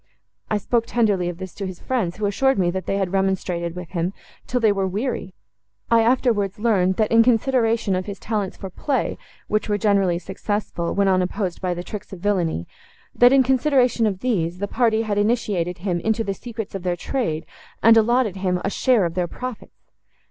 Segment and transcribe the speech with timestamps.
[0.49, 3.75] I spoke tenderly of this to his friends, who assured me, that they had remonstrated
[3.75, 4.13] with him,
[4.47, 5.35] till they were weary.
[5.91, 10.95] I afterwards learned, that, in consideration of his talents for play, which were generally successful,
[10.95, 15.77] when unopposed by the tricks of villany,—that in consideration of these, the party had initiated
[15.77, 17.45] him into the secrets of their trade,
[17.83, 19.91] and allotted him a share of their profits."